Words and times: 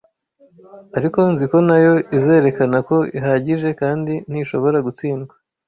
Ariko 0.97 1.19
nzi 1.31 1.45
ko 1.51 1.57
nayo 1.67 1.93
izerekana 2.17 2.77
ko 2.87 2.97
ihagije, 3.17 3.69
kandi 3.81 4.13
ntishobora 4.29 4.77
gutsindwa. 4.85 5.33